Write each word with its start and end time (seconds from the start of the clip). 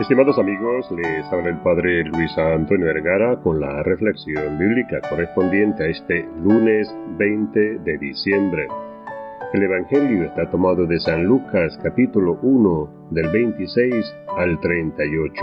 Estimados 0.00 0.38
amigos, 0.38 0.90
les 0.92 1.30
habla 1.30 1.50
el 1.50 1.58
Padre 1.58 2.04
Luis 2.04 2.36
Antonio 2.38 2.86
Vergara 2.86 3.36
con 3.42 3.60
la 3.60 3.82
reflexión 3.82 4.58
bíblica 4.58 4.98
correspondiente 5.06 5.84
a 5.84 5.88
este 5.88 6.26
lunes 6.42 6.88
20 7.18 7.80
de 7.80 7.98
diciembre. 7.98 8.66
El 9.52 9.62
Evangelio 9.64 10.24
está 10.24 10.50
tomado 10.50 10.86
de 10.86 10.98
San 11.00 11.24
Lucas 11.24 11.78
capítulo 11.82 12.38
1 12.40 13.08
del 13.10 13.28
26 13.30 14.16
al 14.38 14.58
38. 14.60 15.34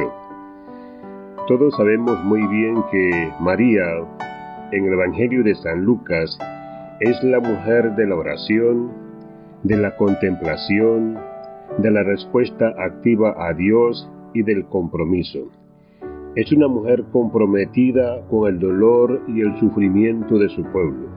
Todos 1.48 1.76
sabemos 1.78 2.24
muy 2.24 2.42
bien 2.48 2.84
que 2.92 3.32
María, 3.40 3.86
en 4.72 4.86
el 4.86 4.94
Evangelio 4.94 5.44
de 5.44 5.54
San 5.54 5.84
Lucas, 5.86 6.36
es 7.00 7.24
la 7.24 7.40
mujer 7.40 7.92
de 7.96 8.08
la 8.08 8.16
oración, 8.16 8.92
de 9.62 9.78
la 9.78 9.96
contemplación, 9.96 11.16
de 11.78 11.92
la 11.92 12.02
respuesta 12.02 12.74
activa 12.80 13.36
a 13.38 13.54
Dios 13.54 14.10
y 14.34 14.44
del 14.44 14.66
compromiso. 14.66 15.50
Es 16.36 16.52
una 16.52 16.68
mujer 16.68 17.04
comprometida 17.12 18.22
con 18.30 18.48
el 18.48 18.60
dolor 18.60 19.24
y 19.28 19.42
el 19.42 19.58
sufrimiento 19.60 20.38
de 20.38 20.50
su 20.50 20.62
pueblo. 20.72 21.08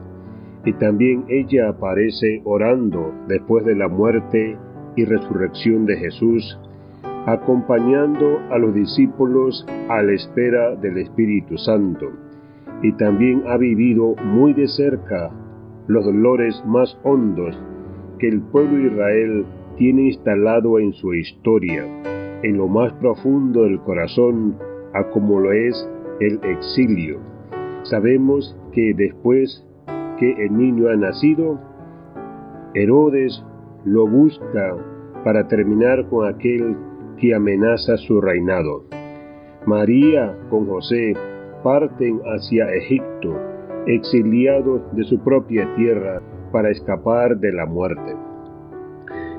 Y 0.65 0.73
también 0.73 1.25
ella 1.29 1.69
aparece 1.69 2.41
orando 2.43 3.13
después 3.27 3.63
de 3.65 3.75
la 3.75 3.87
muerte 3.87 4.57
y 4.95 5.05
resurrección 5.05 5.85
de 5.85 5.97
Jesús, 5.97 6.59
acompañando 7.27 8.39
a 8.49 8.57
los 8.57 8.73
discípulos 8.73 9.63
a 9.89 10.01
la 10.01 10.13
espera 10.13 10.75
del 10.75 10.97
Espíritu 10.97 11.55
Santo. 11.57 12.07
Y 12.81 12.91
también 12.93 13.43
ha 13.47 13.57
vivido 13.57 14.15
muy 14.23 14.53
de 14.53 14.67
cerca 14.67 15.29
los 15.87 16.03
dolores 16.03 16.63
más 16.65 16.97
hondos 17.03 17.55
que 18.17 18.27
el 18.27 18.41
pueblo 18.41 18.77
de 18.77 18.87
Israel 18.87 19.45
tiene 19.77 20.07
instalado 20.07 20.79
en 20.79 20.93
su 20.93 21.13
historia 21.13 21.85
en 22.43 22.57
lo 22.57 22.67
más 22.67 22.93
profundo 22.93 23.63
del 23.63 23.79
corazón 23.81 24.57
a 24.93 25.03
como 25.09 25.39
lo 25.39 25.51
es 25.51 25.89
el 26.19 26.39
exilio. 26.43 27.19
Sabemos 27.83 28.57
que 28.71 28.93
después 28.95 29.65
que 30.17 30.31
el 30.45 30.55
niño 30.57 30.89
ha 30.89 30.95
nacido, 30.95 31.59
Herodes 32.73 33.43
lo 33.85 34.07
busca 34.07 34.75
para 35.23 35.47
terminar 35.47 36.07
con 36.09 36.27
aquel 36.27 36.75
que 37.17 37.35
amenaza 37.35 37.97
su 37.97 38.21
reinado. 38.21 38.85
María 39.65 40.37
con 40.49 40.67
José 40.67 41.13
parten 41.63 42.19
hacia 42.23 42.73
Egipto, 42.73 43.35
exiliados 43.87 44.81
de 44.95 45.03
su 45.03 45.19
propia 45.19 45.75
tierra 45.75 46.21
para 46.51 46.69
escapar 46.69 47.37
de 47.37 47.51
la 47.51 47.65
muerte 47.65 48.30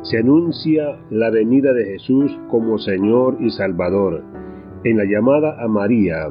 se 0.02 0.18
anuncia 0.18 0.98
la 1.10 1.30
venida 1.30 1.72
de 1.72 1.84
Jesús 1.84 2.36
como 2.50 2.78
Señor 2.78 3.38
y 3.40 3.50
Salvador. 3.50 4.22
En 4.84 4.96
la 4.96 5.04
llamada 5.04 5.62
a 5.62 5.68
María 5.68 6.28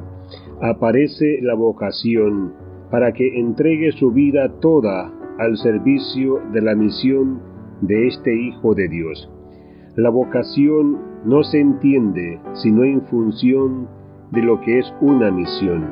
aparece 0.62 1.40
la 1.42 1.56
vocación 1.56 2.54
para 2.92 3.14
que 3.14 3.40
entregue 3.40 3.94
su 3.94 4.12
vida 4.12 4.60
toda 4.60 5.12
al 5.40 5.58
servicio 5.58 6.42
de 6.52 6.62
la 6.62 6.76
misión 6.76 7.40
de 7.82 8.08
este 8.08 8.36
Hijo 8.36 8.76
de 8.76 8.90
Dios. 8.90 9.32
La 9.96 10.10
vocación 10.10 11.00
no 11.26 11.44
se 11.44 11.60
entiende 11.60 12.40
sino 12.54 12.84
en 12.84 13.02
función 13.04 13.88
de 14.32 14.42
lo 14.42 14.60
que 14.62 14.80
es 14.80 14.94
una 15.02 15.32
misión. 15.32 15.86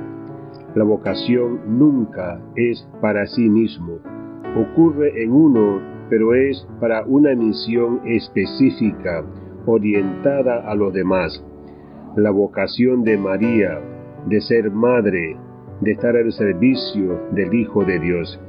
La 0.75 0.83
vocación 0.83 1.79
nunca 1.79 2.41
es 2.55 2.87
para 3.01 3.25
sí 3.25 3.49
mismo. 3.49 3.99
Ocurre 4.55 5.23
en 5.23 5.31
uno 5.31 5.98
pero 6.09 6.33
es 6.33 6.67
para 6.79 7.03
una 7.05 7.35
misión 7.35 8.01
específica 8.05 9.23
orientada 9.65 10.69
a 10.69 10.75
los 10.75 10.93
demás. 10.93 11.43
La 12.15 12.31
vocación 12.31 13.03
de 13.03 13.17
María 13.17 13.79
de 14.27 14.41
ser 14.41 14.71
madre, 14.71 15.37
de 15.81 15.91
estar 15.91 16.15
al 16.15 16.31
servicio 16.31 17.21
del 17.31 17.53
Hijo 17.53 17.85
de 17.85 17.99
Dios. 17.99 18.39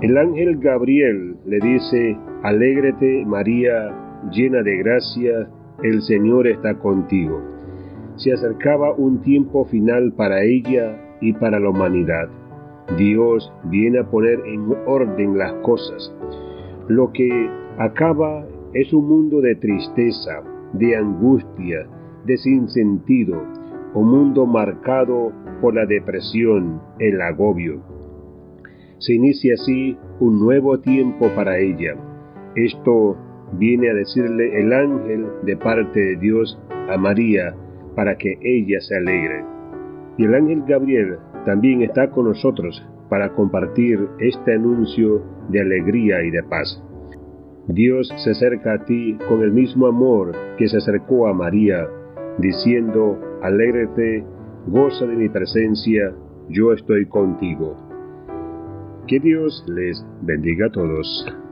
El 0.00 0.18
ángel 0.18 0.58
Gabriel 0.58 1.36
le 1.46 1.58
dice, 1.60 2.16
Alégrate 2.42 3.24
María, 3.26 3.94
llena 4.30 4.62
de 4.62 4.76
gracia, 4.78 5.48
el 5.82 6.02
Señor 6.02 6.46
está 6.46 6.74
contigo. 6.78 7.40
Se 8.16 8.32
acercaba 8.32 8.92
un 8.94 9.22
tiempo 9.22 9.64
final 9.64 10.12
para 10.12 10.42
ella 10.42 11.16
y 11.20 11.32
para 11.32 11.58
la 11.58 11.70
humanidad. 11.70 12.28
Dios 12.96 13.52
viene 13.64 13.98
a 13.98 14.10
poner 14.10 14.40
en 14.46 14.72
orden 14.86 15.38
las 15.38 15.52
cosas. 15.62 16.14
Lo 16.88 17.12
que 17.12 17.48
acaba 17.78 18.46
es 18.74 18.92
un 18.92 19.08
mundo 19.08 19.40
de 19.40 19.54
tristeza, 19.56 20.42
de 20.74 20.96
angustia, 20.96 21.86
de 22.24 22.36
sinsentido, 22.36 23.42
un 23.94 24.10
mundo 24.10 24.46
marcado 24.46 25.32
por 25.60 25.74
la 25.74 25.86
depresión, 25.86 26.80
el 26.98 27.20
agobio. 27.20 27.80
Se 28.98 29.14
inicia 29.14 29.54
así 29.54 29.96
un 30.20 30.40
nuevo 30.40 30.78
tiempo 30.80 31.28
para 31.34 31.58
ella. 31.58 31.94
Esto 32.54 33.16
viene 33.52 33.90
a 33.90 33.94
decirle 33.94 34.60
el 34.60 34.72
ángel 34.72 35.26
de 35.42 35.56
parte 35.56 36.00
de 36.00 36.16
Dios 36.16 36.58
a 36.88 36.96
María 36.96 37.54
para 37.94 38.16
que 38.16 38.38
ella 38.42 38.80
se 38.80 38.96
alegre. 38.96 39.44
Y 40.18 40.24
el 40.24 40.34
ángel 40.34 40.62
Gabriel 40.66 41.18
también 41.44 41.82
está 41.82 42.10
con 42.10 42.26
nosotros 42.26 42.84
para 43.08 43.34
compartir 43.34 44.08
este 44.18 44.54
anuncio 44.54 45.22
de 45.48 45.60
alegría 45.60 46.22
y 46.22 46.30
de 46.30 46.42
paz. 46.42 46.82
Dios 47.68 48.12
se 48.16 48.30
acerca 48.30 48.74
a 48.74 48.84
ti 48.84 49.16
con 49.28 49.42
el 49.42 49.52
mismo 49.52 49.86
amor 49.86 50.32
que 50.58 50.68
se 50.68 50.76
acercó 50.76 51.28
a 51.28 51.34
María, 51.34 51.86
diciendo, 52.38 53.18
alégrate, 53.42 54.24
goza 54.66 55.06
de 55.06 55.16
mi 55.16 55.28
presencia, 55.28 56.12
yo 56.48 56.72
estoy 56.72 57.06
contigo. 57.06 57.76
Que 59.06 59.20
Dios 59.20 59.64
les 59.68 60.04
bendiga 60.22 60.66
a 60.66 60.70
todos. 60.70 61.43